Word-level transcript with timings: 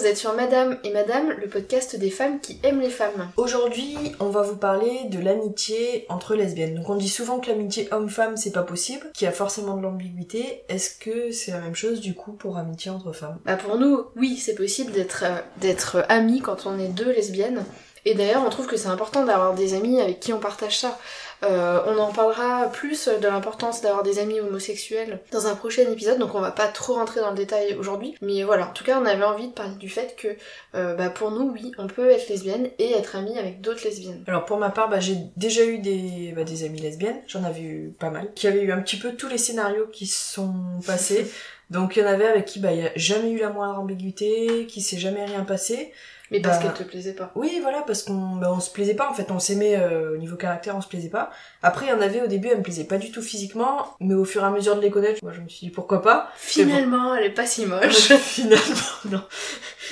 vous 0.00 0.06
êtes 0.06 0.16
sur 0.16 0.32
Madame 0.32 0.78
et 0.82 0.92
Madame, 0.92 1.28
le 1.38 1.46
podcast 1.46 1.94
des 1.94 2.08
femmes 2.08 2.40
qui 2.40 2.58
aiment 2.62 2.80
les 2.80 2.88
femmes. 2.88 3.30
Aujourd'hui, 3.36 3.98
on 4.18 4.30
va 4.30 4.40
vous 4.40 4.56
parler 4.56 5.02
de 5.10 5.18
l'amitié 5.18 6.06
entre 6.08 6.34
lesbiennes. 6.34 6.74
Donc 6.76 6.88
on 6.88 6.96
dit 6.96 7.10
souvent 7.10 7.38
que 7.38 7.50
l'amitié 7.50 7.86
homme-femme 7.92 8.38
c'est 8.38 8.52
pas 8.52 8.62
possible, 8.62 9.10
qu'il 9.12 9.26
y 9.26 9.28
a 9.28 9.32
forcément 9.32 9.76
de 9.76 9.82
l'ambiguïté. 9.82 10.62
Est-ce 10.70 10.96
que 10.98 11.32
c'est 11.32 11.50
la 11.50 11.60
même 11.60 11.74
chose 11.74 12.00
du 12.00 12.14
coup 12.14 12.32
pour 12.32 12.56
amitié 12.56 12.90
entre 12.90 13.12
femmes? 13.12 13.38
Bah 13.44 13.56
pour 13.56 13.76
nous, 13.76 14.06
oui, 14.16 14.38
c'est 14.38 14.54
possible 14.54 14.90
d'être 14.92 15.24
euh, 15.26 15.40
d'être 15.60 16.06
amis 16.08 16.40
quand 16.40 16.64
on 16.64 16.78
est 16.78 16.88
deux 16.88 17.12
lesbiennes. 17.12 17.62
Et 18.04 18.14
d'ailleurs, 18.14 18.42
on 18.46 18.50
trouve 18.50 18.66
que 18.66 18.76
c'est 18.76 18.88
important 18.88 19.24
d'avoir 19.24 19.54
des 19.54 19.74
amis 19.74 20.00
avec 20.00 20.20
qui 20.20 20.32
on 20.32 20.38
partage 20.38 20.78
ça. 20.78 20.98
Euh, 21.42 21.80
on 21.86 21.98
en 21.98 22.12
parlera 22.12 22.68
plus 22.70 23.08
de 23.08 23.26
l'importance 23.26 23.80
d'avoir 23.80 24.02
des 24.02 24.18
amis 24.18 24.40
homosexuels 24.40 25.20
dans 25.32 25.46
un 25.46 25.54
prochain 25.54 25.82
épisode, 25.90 26.18
donc 26.18 26.34
on 26.34 26.40
va 26.40 26.50
pas 26.50 26.68
trop 26.68 26.94
rentrer 26.94 27.20
dans 27.20 27.30
le 27.30 27.36
détail 27.36 27.74
aujourd'hui. 27.78 28.14
Mais 28.20 28.42
voilà, 28.42 28.68
en 28.68 28.72
tout 28.72 28.84
cas, 28.84 29.00
on 29.00 29.06
avait 29.06 29.24
envie 29.24 29.48
de 29.48 29.52
parler 29.52 29.74
du 29.76 29.88
fait 29.88 30.16
que 30.16 30.28
euh, 30.74 30.94
bah, 30.94 31.08
pour 31.08 31.30
nous, 31.30 31.50
oui, 31.50 31.72
on 31.78 31.86
peut 31.86 32.10
être 32.10 32.28
lesbienne 32.28 32.68
et 32.78 32.92
être 32.92 33.16
amie 33.16 33.38
avec 33.38 33.60
d'autres 33.60 33.84
lesbiennes. 33.84 34.22
Alors 34.26 34.44
pour 34.44 34.58
ma 34.58 34.70
part, 34.70 34.90
bah, 34.90 35.00
j'ai 35.00 35.16
déjà 35.36 35.64
eu 35.64 35.78
des, 35.78 36.32
bah, 36.36 36.44
des 36.44 36.64
amies 36.64 36.80
lesbiennes, 36.80 37.22
j'en 37.26 37.44
avais 37.44 37.62
eu 37.62 37.94
pas 37.98 38.10
mal, 38.10 38.32
qui 38.34 38.46
avaient 38.46 38.62
eu 38.62 38.72
un 38.72 38.80
petit 38.82 38.98
peu 38.98 39.12
tous 39.12 39.28
les 39.28 39.38
scénarios 39.38 39.86
qui 39.86 40.06
sont 40.06 40.54
passés. 40.86 41.30
Donc 41.70 41.96
il 41.96 42.00
y 42.00 42.02
en 42.02 42.08
avait 42.08 42.26
avec 42.26 42.46
qui 42.46 42.58
bah, 42.58 42.72
il 42.72 42.80
y 42.80 42.86
a 42.86 42.90
jamais 42.96 43.30
eu 43.30 43.38
la 43.38 43.48
moindre 43.48 43.78
ambiguïté, 43.78 44.66
qui 44.66 44.82
s'est 44.82 44.98
jamais 44.98 45.24
rien 45.24 45.44
passé. 45.44 45.92
Mais 46.30 46.40
parce 46.40 46.58
Bah, 46.58 46.72
qu'elle 46.76 46.86
te 46.86 46.90
plaisait 46.90 47.12
pas. 47.14 47.32
Oui, 47.34 47.58
voilà, 47.60 47.82
parce 47.82 48.02
qu'on 48.04 48.36
bah, 48.36 48.52
on 48.52 48.60
se 48.60 48.70
plaisait 48.70 48.94
pas, 48.94 49.08
en 49.10 49.14
fait, 49.14 49.30
on 49.30 49.38
s'aimait 49.38 49.76
euh, 49.76 50.14
au 50.14 50.16
niveau 50.16 50.36
caractère, 50.36 50.76
on 50.76 50.80
se 50.80 50.88
plaisait 50.88 51.08
pas. 51.08 51.30
Après, 51.62 51.86
il 51.86 51.88
y 51.88 51.92
en 51.92 52.00
avait 52.00 52.22
au 52.22 52.26
début, 52.26 52.48
elle 52.48 52.58
me 52.58 52.62
plaisait 52.62 52.84
pas 52.84 52.98
du 52.98 53.10
tout 53.10 53.22
physiquement, 53.22 53.94
mais 54.00 54.14
au 54.14 54.24
fur 54.24 54.42
et 54.42 54.46
à 54.46 54.50
mesure 54.50 54.76
de 54.76 54.80
les 54.80 54.90
connaître, 54.90 55.18
moi 55.22 55.32
je 55.32 55.40
me 55.40 55.48
suis 55.48 55.66
dit 55.66 55.72
pourquoi 55.72 56.02
pas? 56.02 56.30
Finalement, 56.36 57.14
elle 57.14 57.24
est 57.24 57.30
pas 57.34 57.46
si 57.46 57.66
moche. 57.66 58.12
Finalement, 58.18 58.60
non. 59.10 59.22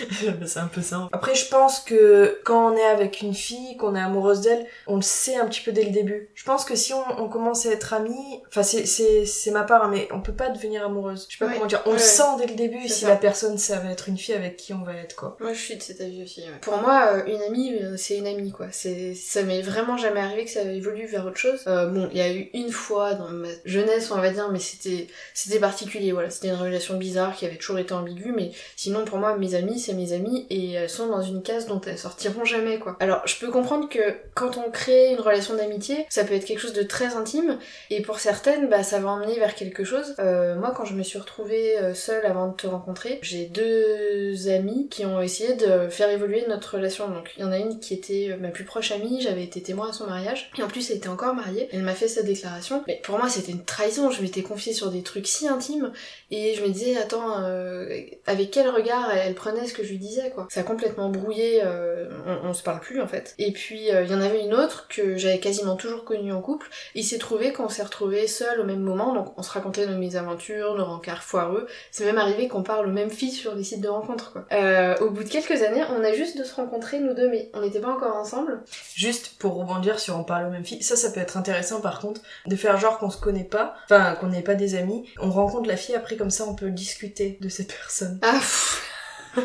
c'est 0.46 0.58
un 0.60 0.66
peu 0.66 0.80
ça. 0.82 1.08
Après, 1.12 1.34
je 1.34 1.48
pense 1.48 1.80
que 1.80 2.40
quand 2.44 2.72
on 2.72 2.76
est 2.76 2.84
avec 2.86 3.20
une 3.22 3.34
fille, 3.34 3.76
qu'on 3.76 3.94
est 3.94 4.00
amoureuse 4.00 4.40
d'elle, 4.40 4.66
on 4.86 4.96
le 4.96 5.02
sait 5.02 5.36
un 5.36 5.46
petit 5.46 5.60
peu 5.60 5.72
dès 5.72 5.84
le 5.84 5.90
début. 5.90 6.28
Je 6.34 6.44
pense 6.44 6.64
que 6.64 6.74
si 6.76 6.92
on, 6.92 7.02
on 7.22 7.28
commence 7.28 7.66
à 7.66 7.70
être 7.70 7.92
amis, 7.94 8.40
enfin 8.48 8.62
c'est 8.62 8.86
c'est 8.86 9.24
c'est 9.26 9.50
ma 9.50 9.62
part, 9.64 9.84
hein, 9.84 9.90
mais 9.92 10.08
on 10.12 10.20
peut 10.20 10.32
pas 10.32 10.48
devenir 10.50 10.84
amoureuse. 10.84 11.26
Je 11.28 11.36
sais 11.36 11.44
pas 11.44 11.46
Ouais. 11.50 11.54
comment 11.54 11.66
dire. 11.66 11.82
On 11.86 11.90
Ouais, 11.90 11.96
le 11.96 12.02
sent 12.02 12.22
dès 12.38 12.46
le 12.46 12.54
début 12.54 12.82
si 12.88 13.00
ça. 13.00 13.08
la 13.08 13.16
personne 13.16 13.58
ça 13.58 13.78
va 13.78 13.90
être 13.90 14.08
une 14.08 14.18
fille 14.18 14.34
avec 14.34 14.56
qui 14.56 14.72
on 14.74 14.82
va 14.82 14.94
être 14.94 15.16
quoi. 15.16 15.36
Moi, 15.40 15.52
je 15.52 15.58
suis 15.60 15.76
de 15.76 15.82
cet 15.82 16.00
avis 16.00 16.22
aussi. 16.22 16.40
ouais. 16.42 16.46
Pour 16.60 16.76
moi, 16.78 17.10
euh, 17.14 17.24
une 17.26 17.42
amie, 17.42 17.74
euh, 17.74 17.96
c'est 17.96 18.16
une 18.16 18.26
amie, 18.26 18.52
quoi. 18.52 18.66
C'est, 18.70 19.14
ça 19.14 19.42
m'est 19.42 19.62
vraiment 19.62 19.96
jamais 19.96 20.20
arrivé 20.20 20.44
que 20.44 20.50
ça 20.50 20.62
évolue 20.62 21.06
vers 21.06 21.26
autre 21.26 21.36
chose. 21.38 21.60
Euh, 21.66 21.86
bon, 21.86 22.08
il 22.12 22.18
y 22.18 22.20
a 22.20 22.32
eu 22.32 22.50
une 22.54 22.70
fois 22.70 23.14
dans 23.14 23.28
ma 23.28 23.48
jeunesse, 23.64 24.10
on 24.10 24.16
va 24.20 24.30
dire, 24.30 24.48
mais 24.50 24.58
c'était, 24.58 25.06
c'était 25.34 25.58
particulier. 25.58 26.12
Voilà, 26.12 26.30
c'était 26.30 26.48
une 26.48 26.54
relation 26.60 26.96
bizarre 26.96 27.34
qui 27.34 27.46
avait 27.46 27.56
toujours 27.56 27.78
été 27.78 27.94
ambiguë, 27.94 28.32
mais 28.32 28.50
sinon, 28.76 29.04
pour 29.04 29.18
moi, 29.18 29.36
mes 29.36 29.54
amies, 29.54 29.78
mes 29.94 30.12
amies 30.12 30.46
et 30.50 30.72
elles 30.72 30.90
sont 30.90 31.06
dans 31.06 31.22
une 31.22 31.42
case 31.42 31.66
dont 31.66 31.80
elles 31.80 31.98
sortiront 31.98 32.44
jamais, 32.44 32.78
quoi. 32.78 32.96
Alors, 33.00 33.22
je 33.26 33.38
peux 33.38 33.50
comprendre 33.50 33.88
que 33.88 34.14
quand 34.34 34.56
on 34.56 34.70
crée 34.70 35.12
une 35.12 35.20
relation 35.20 35.54
d'amitié, 35.54 36.06
ça 36.08 36.24
peut 36.24 36.34
être 36.34 36.44
quelque 36.44 36.60
chose 36.60 36.72
de 36.72 36.82
très 36.82 37.14
intime 37.14 37.58
et 37.90 38.02
pour 38.02 38.18
certaines, 38.18 38.68
bah, 38.68 38.82
ça 38.82 39.00
va 39.00 39.10
emmener 39.10 39.38
vers 39.38 39.54
quelque 39.54 39.84
chose. 39.84 40.14
Euh, 40.18 40.56
moi, 40.56 40.72
quand 40.76 40.84
je 40.84 40.94
me 40.94 41.02
suis 41.02 41.18
retrouvée 41.18 41.78
euh, 41.78 41.94
seule 41.94 42.24
avant 42.26 42.48
de 42.48 42.54
te 42.54 42.66
rencontrer, 42.66 43.18
j'ai 43.22 43.46
deux 43.46 44.48
amis 44.48 44.88
qui 44.88 45.04
ont 45.04 45.20
essayé 45.20 45.54
de 45.54 45.88
faire 45.88 46.10
évoluer 46.10 46.44
notre 46.48 46.74
relation. 46.76 47.08
Donc, 47.08 47.32
il 47.36 47.42
y 47.42 47.44
en 47.44 47.52
a 47.52 47.58
une 47.58 47.80
qui 47.80 47.94
était 47.94 48.28
euh, 48.30 48.36
ma 48.36 48.48
plus 48.48 48.64
proche 48.64 48.92
amie, 48.92 49.20
j'avais 49.20 49.44
été 49.44 49.62
témoin 49.62 49.90
à 49.90 49.92
son 49.92 50.06
mariage, 50.06 50.50
et 50.58 50.62
en 50.62 50.68
plus, 50.68 50.90
elle 50.90 50.98
était 50.98 51.08
encore 51.08 51.34
mariée. 51.34 51.68
Elle 51.72 51.82
m'a 51.82 51.94
fait 51.94 52.08
sa 52.08 52.22
déclaration. 52.22 52.82
Mais 52.86 53.00
pour 53.02 53.18
moi, 53.18 53.28
c'était 53.28 53.52
une 53.52 53.64
trahison. 53.64 54.10
Je 54.10 54.22
m'étais 54.22 54.42
confiée 54.42 54.72
sur 54.72 54.90
des 54.90 55.02
trucs 55.02 55.26
si 55.26 55.48
intimes, 55.48 55.92
et 56.30 56.54
je 56.54 56.62
me 56.62 56.68
disais, 56.68 56.96
attends, 56.96 57.42
euh, 57.42 57.88
avec 58.26 58.50
quel 58.50 58.68
regard 58.68 59.10
elle 59.10 59.34
prenait 59.34 59.66
ce 59.66 59.74
que 59.74 59.77
je 59.82 59.90
lui 59.90 59.98
disais, 59.98 60.30
quoi. 60.30 60.46
Ça 60.50 60.60
a 60.60 60.62
complètement 60.62 61.08
brouillé, 61.08 61.60
euh, 61.64 62.08
on, 62.26 62.48
on 62.48 62.54
se 62.54 62.62
parle 62.62 62.80
plus, 62.80 63.00
en 63.00 63.06
fait. 63.06 63.34
Et 63.38 63.52
puis, 63.52 63.90
euh, 63.90 64.02
il 64.04 64.10
y 64.10 64.14
en 64.14 64.20
avait 64.20 64.44
une 64.44 64.54
autre 64.54 64.86
que 64.88 65.16
j'avais 65.16 65.38
quasiment 65.38 65.76
toujours 65.76 66.04
connue 66.04 66.32
en 66.32 66.40
couple, 66.40 66.68
il 66.94 67.04
s'est 67.04 67.18
trouvé 67.18 67.52
qu'on 67.52 67.68
s'est 67.68 67.82
retrouvés 67.82 68.26
seuls 68.26 68.60
au 68.60 68.64
même 68.64 68.80
moment, 68.80 69.14
donc 69.14 69.32
on 69.36 69.42
se 69.42 69.50
racontait 69.50 69.86
nos 69.86 69.98
mésaventures, 69.98 70.74
nos 70.74 70.84
rencarts 70.84 71.22
foireux. 71.22 71.66
C'est 71.90 72.04
même 72.04 72.18
arrivé 72.18 72.48
qu'on 72.48 72.62
parle 72.62 72.86
aux 72.86 72.92
mêmes 72.92 73.10
filles 73.10 73.32
sur 73.32 73.54
des 73.54 73.64
sites 73.64 73.80
de 73.80 73.88
rencontres, 73.88 74.32
quoi. 74.32 74.46
Euh, 74.52 74.96
au 74.98 75.10
bout 75.10 75.24
de 75.24 75.28
quelques 75.28 75.62
années, 75.62 75.82
on 75.96 76.04
a 76.04 76.12
juste 76.12 76.38
de 76.38 76.44
se 76.44 76.54
rencontrer, 76.54 77.00
nous 77.00 77.14
deux, 77.14 77.28
mais 77.28 77.50
on 77.54 77.60
n'était 77.60 77.80
pas 77.80 77.92
encore 77.92 78.16
ensemble. 78.16 78.62
Juste 78.94 79.36
pour 79.38 79.54
rebondir 79.54 79.98
sur 79.98 80.16
on 80.18 80.24
parle 80.24 80.46
aux 80.46 80.50
mêmes 80.50 80.64
filles, 80.64 80.82
ça 80.82 80.96
ça 80.96 81.10
peut 81.10 81.20
être 81.20 81.36
intéressant 81.36 81.80
par 81.80 82.00
contre 82.00 82.20
de 82.46 82.56
faire 82.56 82.76
genre 82.78 82.98
qu'on 82.98 83.10
se 83.10 83.18
connaît 83.20 83.44
pas, 83.44 83.74
enfin 83.84 84.14
qu'on 84.16 84.28
n'est 84.28 84.42
pas 84.42 84.54
des 84.54 84.74
amis. 84.74 85.08
On 85.20 85.30
rencontre 85.30 85.68
la 85.68 85.76
fille 85.76 85.94
après 85.94 86.16
comme 86.16 86.30
ça 86.30 86.44
on 86.46 86.54
peut 86.54 86.70
discuter 86.70 87.38
de 87.40 87.48
cette 87.48 87.72
personne. 87.72 88.18
Ah, 88.22 88.32
pff. 88.32 88.84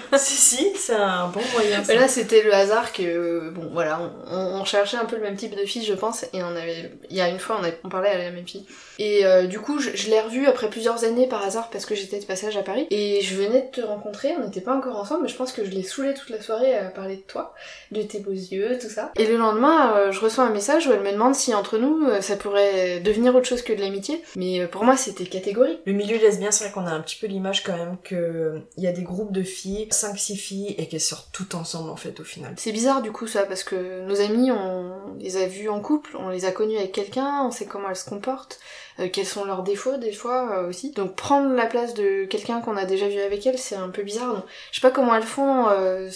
si 0.18 0.36
si, 0.36 0.72
c'est 0.76 0.96
un 0.96 1.28
bon 1.28 1.42
moyen. 1.54 1.84
ça. 1.84 1.94
Là, 1.96 2.08
c'était 2.08 2.44
le 2.44 2.54
hasard 2.54 2.92
que, 2.94 3.04
euh, 3.04 3.52
bon, 3.52 3.70
voilà, 3.72 4.00
on, 4.32 4.64
cherchait 4.66 4.98
un 4.98 5.06
peu 5.06 5.18
le 5.18 5.22
même 5.22 5.36
type 5.36 5.56
de 5.56 5.66
fille, 5.66 5.84
je 5.84 5.94
pense, 5.94 6.24
et 6.34 6.42
on 6.44 6.56
avait, 6.56 6.92
il 7.10 7.18
y 7.18 7.22
a 7.22 7.30
une 7.30 7.40
fois, 7.40 7.58
on, 7.60 7.64
avait, 7.64 7.80
on 7.84 7.90
parlait 7.90 8.10
à 8.10 8.18
la 8.18 8.32
même 8.32 8.48
fille. 8.48 8.66
Et 9.00 9.26
euh, 9.26 9.46
du 9.46 9.60
coup, 9.60 9.80
je, 9.80 9.90
je 9.94 10.10
l'ai 10.10 10.22
revue 10.22 10.48
après 10.48 10.70
plusieurs 10.70 11.04
années 11.04 11.28
par 11.28 11.44
hasard 11.44 11.70
parce 11.70 11.86
que 11.86 11.96
j'étais 11.96 12.20
de 12.20 12.26
passage 12.26 12.56
à 12.56 12.62
Paris, 12.62 12.88
et 12.90 13.22
je 13.22 13.36
venais 13.36 13.62
de 13.62 13.82
te 13.82 13.82
rencontrer, 13.82 14.34
on 14.38 14.46
n'était 14.46 14.62
pas 14.62 14.76
encore 14.76 14.98
ensemble, 14.98 15.24
mais 15.24 15.30
je 15.30 15.36
pense 15.36 15.52
que 15.52 15.66
je 15.66 15.72
l'ai 15.72 15.84
saoulée 15.84 16.14
toute 16.14 16.30
la 16.30 16.42
soirée 16.42 16.78
à 16.78 16.86
parler 16.86 17.18
de 17.18 17.22
toi, 17.22 17.54
de 17.92 18.02
tes 18.02 18.20
beaux 18.20 18.32
yeux, 18.32 18.78
tout 18.80 18.90
ça. 18.90 19.12
Et 19.18 19.26
le 19.26 19.38
lendemain, 19.38 19.96
euh, 19.98 20.12
je 20.12 20.20
reçois 20.20 20.46
un 20.46 20.52
message 20.52 20.88
où 20.88 20.92
elle 20.92 21.02
me 21.02 21.12
demande 21.12 21.36
si 21.36 21.54
entre 21.54 21.78
nous, 21.78 22.08
ça 22.22 22.36
pourrait 22.36 23.00
devenir 23.00 23.36
autre 23.36 23.48
chose 23.48 23.62
que 23.62 23.74
de 23.74 23.82
l'amitié, 23.82 24.22
mais 24.36 24.66
pour 24.68 24.84
moi, 24.84 24.96
c'était 24.98 25.26
catégorique. 25.26 25.80
Le 25.86 25.94
milieu 25.94 26.18
lesbien, 26.18 26.52
c'est 26.52 26.66
vrai 26.66 26.74
qu'on 26.74 26.88
a 26.88 26.92
un 26.92 27.02
petit 27.02 27.18
peu 27.20 27.28
l'image 27.28 27.64
quand 27.64 27.76
même 27.76 27.98
que 28.04 28.62
il 28.78 28.84
y 28.84 28.88
a 28.88 28.92
des 28.92 29.04
groupes 29.04 29.32
de 29.32 29.44
filles, 29.44 29.83
5-6 29.92 30.36
filles, 30.36 30.76
et 30.78 30.88
qu'elles 30.88 31.02
sortent 31.02 31.30
toutes 31.32 31.56
ensemble 31.56 31.90
en 31.90 31.96
fait 31.96 32.20
au 32.20 32.24
final. 32.24 32.54
C'est 32.58 32.72
bizarre 32.72 33.02
du 33.02 33.12
coup 33.12 33.28
ça 33.28 33.44
parce 33.44 33.64
que 33.64 34.02
nos 34.02 34.22
amis 34.22 34.52
on 34.52 35.16
les 35.20 35.38
a 35.38 35.48
vus 35.48 35.70
en 35.70 35.80
couple, 35.80 36.16
on 36.18 36.30
les 36.30 36.46
a 36.46 36.52
connus 36.52 36.78
avec 36.78 36.92
quelqu'un, 36.92 37.44
on 37.44 37.52
sait 37.52 37.66
comment 37.66 37.90
elles 37.90 37.96
se 37.96 38.10
comportent, 38.10 38.60
euh, 39.00 39.08
quels 39.12 39.26
sont 39.26 39.46
leurs 39.46 39.64
défauts 39.64 39.98
des 39.98 40.12
fois 40.12 40.60
euh, 40.60 40.70
aussi. 40.70 40.92
Donc 40.92 41.16
prendre 41.16 41.54
la 41.54 41.66
place 41.66 41.94
de 41.94 42.26
quelqu'un 42.26 42.62
qu'on 42.62 42.78
a 42.78 42.86
déjà 42.86 43.08
vu 43.08 43.20
avec 43.20 43.46
elles, 43.46 43.58
c'est 43.58 43.76
un 43.76 43.90
peu 43.90 44.04
bizarre. 44.04 44.36
Donc, 44.36 44.44
je 44.72 44.80
sais 44.80 44.88
pas 44.88 44.92
comment 44.92 45.16
elles 45.16 45.24
font, 45.24 45.68
euh, 45.70 46.10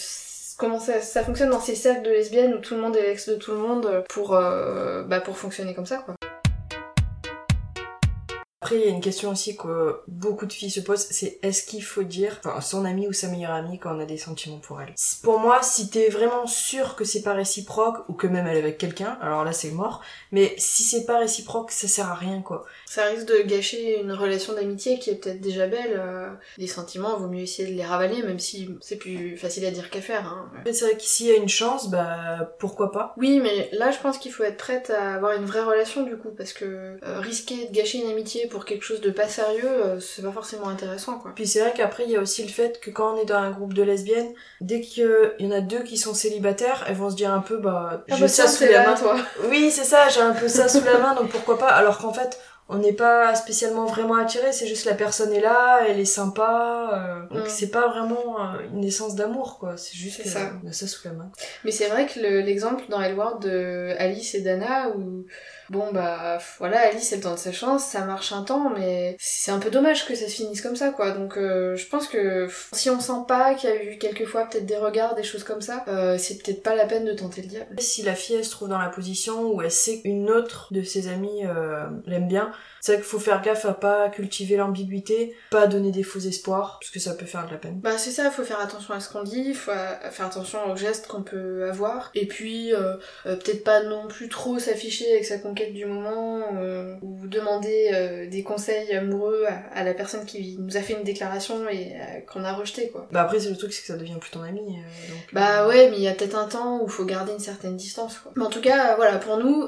comment 0.57 0.79
ça, 0.79 1.23
fonctionne 1.23 1.49
dans 1.49 1.61
ces 1.61 1.75
cercles 1.75 2.03
de 2.03 2.11
lesbiennes 2.11 2.53
où 2.53 2.59
tout 2.59 2.75
le 2.75 2.81
monde 2.81 2.95
est 2.95 3.03
l'ex 3.03 3.29
de 3.29 3.35
tout 3.35 3.51
le 3.51 3.57
monde 3.57 3.85
euh, 3.85 4.01
pour 4.09 4.29
bah 4.29 5.21
pour 5.21 5.37
fonctionner 5.37 5.73
comme 5.73 5.85
ça 5.85 5.97
quoi. 5.97 6.15
Après, 8.67 8.81
il 8.81 8.85
y 8.85 8.89
a 8.89 8.93
une 8.93 8.99
question 8.99 9.29
aussi 9.29 9.55
que 9.55 10.01
beaucoup 10.09 10.45
de 10.45 10.51
filles 10.51 10.69
se 10.69 10.81
posent, 10.81 11.07
c'est 11.09 11.39
est-ce 11.41 11.63
qu'il 11.63 11.81
faut 11.81 12.03
dire 12.03 12.41
enfin, 12.43 12.59
son 12.59 12.83
ami 12.83 13.07
ou 13.07 13.13
sa 13.13 13.29
meilleure 13.29 13.53
amie 13.53 13.79
quand 13.79 13.95
on 13.95 13.99
a 14.01 14.05
des 14.05 14.17
sentiments 14.17 14.57
pour 14.57 14.81
elle? 14.81 14.93
Pour 15.23 15.39
moi, 15.39 15.61
si 15.63 15.89
t'es 15.89 16.09
vraiment 16.09 16.45
sûr 16.47 16.97
que 16.97 17.05
c'est 17.05 17.21
pas 17.21 17.31
réciproque, 17.31 17.99
ou 18.09 18.13
que 18.13 18.27
même 18.27 18.45
elle 18.45 18.57
est 18.57 18.59
avec 18.59 18.77
quelqu'un, 18.77 19.17
alors 19.21 19.45
là 19.45 19.53
c'est 19.53 19.71
mort, 19.71 20.01
mais 20.33 20.53
si 20.57 20.83
c'est 20.83 21.05
pas 21.05 21.19
réciproque, 21.19 21.71
ça 21.71 21.87
sert 21.87 22.11
à 22.11 22.15
rien 22.15 22.41
quoi. 22.41 22.65
Ça 22.85 23.05
risque 23.05 23.27
de 23.27 23.41
gâcher 23.47 24.01
une 24.01 24.11
relation 24.11 24.51
d'amitié 24.53 24.99
qui 24.99 25.11
est 25.11 25.15
peut-être 25.15 25.39
déjà 25.39 25.67
belle. 25.67 25.95
euh, 25.97 26.29
les 26.57 26.67
sentiments, 26.67 27.15
vaut 27.15 27.29
mieux 27.29 27.43
essayer 27.43 27.71
de 27.71 27.73
les 27.73 27.85
ravaler 27.85 28.21
même 28.21 28.39
si 28.39 28.69
c'est 28.81 28.97
plus 28.97 29.37
facile 29.37 29.65
à 29.65 29.71
dire 29.71 29.89
qu'à 29.89 30.01
faire. 30.01 30.27
Hein. 30.27 30.51
C'est 30.65 30.83
vrai 30.83 30.97
qu'ici 30.97 31.27
il 31.27 31.29
y 31.29 31.31
a 31.31 31.37
une 31.37 31.47
chance, 31.47 31.89
bah 31.89 32.53
pourquoi 32.59 32.91
pas? 32.91 33.13
Oui, 33.15 33.39
mais 33.41 33.69
là, 33.71 33.91
je 33.91 33.99
pense 33.99 34.17
qu'il 34.17 34.33
faut 34.33 34.43
être 34.43 34.57
prête 34.57 34.89
à 34.89 35.15
avoir 35.15 35.31
une 35.37 35.45
vraie 35.45 35.63
relation 35.63 36.03
du 36.03 36.17
coup, 36.17 36.31
parce 36.37 36.51
que 36.51 36.65
euh, 36.65 37.19
risquer 37.21 37.67
de 37.67 37.71
gâcher 37.73 37.99
une 37.99 38.09
amitié 38.09 38.47
pour 38.47 38.56
quelque 38.65 38.83
chose 38.83 39.01
de 39.01 39.09
pas 39.11 39.27
sérieux, 39.27 39.67
euh, 39.67 39.99
c'est 39.99 40.21
pas 40.21 40.31
forcément 40.31 40.67
intéressant, 40.69 41.19
quoi. 41.19 41.31
Puis 41.35 41.47
c'est 41.47 41.59
vrai 41.59 41.73
qu'après 41.75 42.03
il 42.05 42.11
y 42.11 42.15
a 42.15 42.21
aussi 42.21 42.43
le 42.43 42.49
fait 42.49 42.79
que 42.79 42.89
quand 42.89 43.15
on 43.15 43.21
est 43.21 43.25
dans 43.25 43.35
un 43.35 43.51
groupe 43.51 43.73
de 43.73 43.83
lesbiennes, 43.83 44.33
dès 44.61 44.81
qu'il 44.81 45.09
y 45.39 45.47
en 45.47 45.51
a 45.51 45.61
deux 45.61 45.83
qui 45.83 45.97
sont 45.97 46.13
célibataires, 46.13 46.85
elles 46.87 46.95
vont 46.95 47.09
se 47.09 47.15
dire 47.15 47.33
un 47.33 47.39
peu 47.41 47.57
bah 47.57 48.03
Ah 48.09 48.15
j'ai 48.15 48.21
bah 48.21 48.27
ça 48.27 48.47
sous 48.47 48.65
la 48.65 48.87
main. 48.87 48.95
toi. 48.95 49.15
Oui, 49.49 49.71
c'est 49.71 49.83
ça, 49.83 50.09
j'ai 50.09 50.21
un 50.21 50.33
peu 50.33 50.47
ça 50.47 50.67
sous 50.67 50.83
la 50.83 50.97
main, 50.99 51.15
donc 51.15 51.29
pourquoi 51.29 51.57
pas 51.57 51.67
Alors 51.67 51.97
qu'en 51.97 52.13
fait, 52.13 52.39
on 52.69 52.77
n'est 52.79 52.93
pas 52.93 53.33
spécialement 53.35 53.85
vraiment 53.85 54.15
attiré, 54.15 54.51
c'est 54.51 54.67
juste 54.67 54.85
la 54.85 54.93
personne 54.93 55.31
est 55.33 55.39
là, 55.41 55.79
elle 55.87 55.99
est 55.99 56.05
sympa, 56.05 56.89
euh, 57.29 57.33
donc 57.35 57.45
Mm. 57.45 57.49
c'est 57.49 57.71
pas 57.71 57.87
vraiment 57.87 58.39
euh, 58.41 58.59
une 58.73 58.83
essence 58.83 59.15
d'amour, 59.15 59.57
quoi. 59.59 59.77
C'est 59.77 59.95
juste 59.95 60.21
que, 60.23 60.29
ça. 60.29 60.39
on 60.63 60.67
a 60.67 60.71
ça 60.73 60.87
sous 60.87 61.07
la 61.07 61.13
main. 61.13 61.31
Mais 61.63 61.71
c'est 61.71 61.87
vrai 61.87 62.05
que 62.07 62.19
le- 62.19 62.41
l'exemple 62.41 62.83
dans 62.89 63.01
Elward 63.01 63.41
de 63.41 63.93
Alice 63.97 64.35
et 64.35 64.41
Dana, 64.41 64.89
où 64.89 65.25
bon 65.69 65.91
bah 65.91 66.37
voilà, 66.59 66.79
Alice 66.87 67.11
elle 67.13 67.19
tente 67.21 67.37
sa 67.39 67.51
chance, 67.51 67.83
ça 67.85 68.01
marche 68.05 68.31
un 68.31 68.43
temps, 68.43 68.69
mais 68.69 69.15
c'est 69.19 69.51
un 69.51 69.59
peu 69.59 69.69
dommage 69.69 70.05
que 70.05 70.15
ça 70.15 70.25
se 70.27 70.31
finisse 70.35 70.61
comme 70.61 70.75
ça, 70.75 70.89
quoi. 70.91 71.11
Donc 71.11 71.37
euh, 71.37 71.75
je 71.75 71.87
pense 71.87 72.07
que 72.07 72.47
si 72.73 72.89
on 72.89 72.99
sent 72.99 73.23
pas 73.27 73.53
qu'il 73.53 73.69
y 73.69 73.73
a 73.73 73.83
eu 73.83 73.97
quelquefois 73.97 74.45
peut-être 74.45 74.65
des 74.65 74.77
regards, 74.77 75.15
des 75.15 75.23
choses 75.23 75.43
comme 75.43 75.61
ça, 75.61 75.83
euh, 75.87 76.17
c'est 76.17 76.41
peut-être 76.41 76.63
pas 76.63 76.75
la 76.75 76.85
peine 76.85 77.05
de 77.05 77.13
tenter 77.13 77.41
le 77.41 77.47
diable. 77.47 77.75
Si 77.79 78.01
la 78.03 78.15
fille 78.15 78.35
elle 78.37 78.45
se 78.45 78.51
trouve 78.51 78.69
dans 78.69 78.77
la 78.79 78.89
position 78.89 79.51
où 79.51 79.61
elle 79.61 79.71
sait 79.71 80.01
qu'une 80.01 80.29
autre 80.29 80.67
de 80.71 80.83
ses 80.83 81.07
amies 81.09 81.45
euh, 81.45 81.85
l'aime 82.05 82.27
bien, 82.27 82.51
c'est 82.81 82.93
vrai 82.93 83.01
qu'il 83.01 83.09
faut 83.09 83.19
faire 83.19 83.41
gaffe 83.41 83.65
à 83.65 83.73
pas 83.73 84.09
cultiver 84.09 84.55
l'ambiguïté, 84.55 85.35
pas 85.49 85.67
donner 85.67 85.91
des 85.91 86.03
faux 86.03 86.19
espoirs, 86.19 86.77
parce 86.79 86.91
que 86.91 86.99
ça 86.99 87.13
peut 87.13 87.25
faire 87.25 87.45
de 87.45 87.51
la 87.51 87.57
peine. 87.57 87.79
Bah 87.81 87.97
c'est 87.97 88.11
ça, 88.11 88.31
faut 88.31 88.43
faire 88.43 88.59
attention 88.59 88.93
à 88.93 88.99
ce 88.99 89.09
qu'on 89.11 89.23
dit, 89.23 89.53
faut 89.53 89.71
euh, 89.71 90.11
faire 90.11 90.27
attention 90.27 90.59
aux 90.71 90.75
gestes 90.75 91.07
qu'on 91.07 91.23
peut 91.23 91.67
avoir, 91.69 92.11
et 92.15 92.25
puis 92.27 92.73
euh, 92.73 92.95
euh, 93.25 93.35
peut-être 93.35 93.63
pas 93.63 93.83
non 93.83 94.07
plus 94.07 94.29
trop 94.29 94.59
s'afficher 94.59 95.11
avec 95.11 95.25
sa 95.25 95.37
conquête 95.37 95.73
du 95.73 95.85
moment, 95.85 96.43
euh, 96.57 96.95
ou 97.01 97.27
demander 97.27 98.27
des 98.31 98.43
conseils 98.43 98.93
amoureux 98.95 99.45
à, 99.47 99.79
à 99.79 99.83
la 99.83 99.93
personne 99.93 100.25
qui 100.25 100.57
nous 100.59 100.77
a 100.77 100.81
fait 100.81 100.93
une 100.93 101.03
déclaration 101.03 101.67
et 101.69 101.93
qu'on 102.31 102.43
a 102.43 102.53
rejeté 102.53 102.89
quoi. 102.89 103.07
Bah 103.11 103.21
après, 103.21 103.39
c'est 103.39 103.49
le 103.49 103.57
truc, 103.57 103.73
c'est 103.73 103.81
que 103.81 103.87
ça 103.87 103.97
devient 103.97 104.17
plus 104.19 104.31
ton 104.31 104.43
ami. 104.43 104.61
donc, 104.61 105.33
Bah 105.33 105.67
ouais, 105.67 105.89
mais 105.89 105.97
il 105.97 106.03
y 106.03 106.07
a 106.07 106.13
peut-être 106.13 106.37
un 106.37 106.47
temps 106.47 106.79
où 106.81 106.85
il 106.85 106.91
faut 106.91 107.05
garder 107.05 107.33
une 107.33 107.39
certaine 107.39 107.75
distance 107.75 108.19
quoi. 108.19 108.31
Mais 108.35 108.45
en 108.45 108.49
tout 108.49 108.61
cas, 108.61 108.95
voilà, 108.95 109.17
pour 109.17 109.37
nous, 109.37 109.67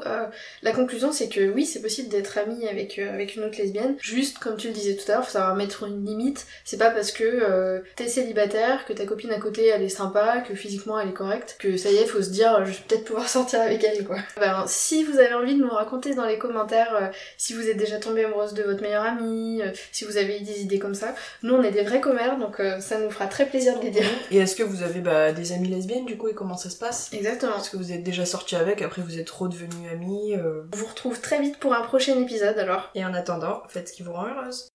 la 0.61 0.71
conclusion 0.71 1.11
c'est 1.11 1.29
que 1.29 1.51
oui, 1.51 1.65
c'est 1.65 1.81
possible 1.81 2.09
d'être 2.09 2.37
ami 2.37 2.67
avec, 2.67 2.78
euh, 2.99 3.13
avec 3.13 3.35
une 3.35 3.43
autre 3.43 3.57
lesbienne. 3.57 3.95
Juste, 3.99 4.39
comme 4.39 4.57
tu 4.57 4.67
le 4.67 4.73
disais 4.73 4.95
tout 4.95 5.09
à 5.11 5.15
l'heure, 5.15 5.25
faut 5.25 5.31
savoir 5.31 5.55
mettre 5.55 5.83
une 5.83 6.05
limite. 6.05 6.45
C'est 6.63 6.77
pas 6.77 6.91
parce 6.91 7.11
que 7.11 7.23
euh, 7.23 7.79
t'es 7.95 8.07
célibataire, 8.07 8.85
que 8.85 8.93
ta 8.93 9.05
copine 9.05 9.31
à 9.31 9.39
côté 9.39 9.67
elle 9.67 9.81
est 9.83 9.89
sympa, 9.89 10.43
que 10.47 10.55
physiquement 10.55 10.99
elle 10.99 11.09
est 11.09 11.13
correcte, 11.13 11.57
que 11.59 11.77
ça 11.77 11.91
y 11.91 11.97
est, 11.97 12.05
faut 12.05 12.21
se 12.21 12.29
dire 12.29 12.65
je 12.65 12.71
vais 12.71 12.77
peut-être 12.87 13.05
pouvoir 13.05 13.29
sortir 13.29 13.61
avec 13.61 13.83
elle 13.83 14.05
quoi. 14.05 14.17
Ben, 14.39 14.63
si 14.67 15.03
vous 15.03 15.19
avez 15.19 15.33
envie 15.33 15.55
de 15.55 15.61
nous 15.61 15.69
raconter 15.69 16.13
dans 16.13 16.25
les 16.25 16.37
commentaires 16.37 16.95
euh, 16.95 17.07
si 17.37 17.53
vous 17.53 17.67
êtes 17.67 17.77
déjà 17.77 17.97
tombé 17.97 18.25
amoureuse 18.25 18.53
de 18.53 18.63
votre 18.63 18.81
meilleure 18.81 19.03
amie, 19.03 19.61
euh, 19.61 19.71
si 19.91 20.05
vous 20.05 20.17
avez 20.17 20.37
eu 20.37 20.43
des 20.43 20.61
idées 20.61 20.79
comme 20.79 20.95
ça, 20.95 21.15
nous 21.43 21.53
on 21.53 21.63
est 21.63 21.71
des 21.71 21.83
vrais 21.83 22.01
commères 22.01 22.37
donc 22.37 22.59
euh, 22.59 22.79
ça 22.79 22.99
nous 22.99 23.09
fera 23.09 23.27
très 23.27 23.45
plaisir 23.45 23.77
de 23.79 23.83
les 23.83 23.91
dire. 23.91 24.05
Et 24.31 24.37
est-ce 24.37 24.55
que 24.55 24.63
vous 24.63 24.83
avez 24.83 25.01
bah, 25.01 25.31
des 25.31 25.51
amies 25.51 25.69
lesbiennes 25.69 26.05
du 26.05 26.17
coup 26.17 26.27
et 26.27 26.33
comment 26.33 26.57
ça 26.57 26.69
se 26.69 26.77
passe? 26.77 27.09
Exactement. 27.13 27.57
Est-ce 27.59 27.69
que 27.69 27.77
vous 27.77 27.91
êtes 27.91 28.03
déjà 28.03 28.25
sorti 28.25 28.55
avec, 28.55 28.81
après 28.81 29.01
vous 29.01 29.19
êtes 29.19 29.29
redevenus 29.29 29.91
amis 29.91 30.35
euh, 30.35 30.63
On 30.73 30.77
vous 30.77 30.85
retrouve 30.85 31.19
très 31.19 31.39
vite 31.39 31.57
pour 31.57 31.73
un 31.73 31.81
prochain 31.81 32.19
épisode 32.19 32.57
alors. 32.57 32.68
Et 32.95 33.05
en 33.05 33.13
attendant, 33.13 33.63
faites 33.67 33.89
ce 33.89 33.93
qui 33.93 34.03
vous 34.03 34.13
rend 34.13 34.27
heureuse. 34.27 34.69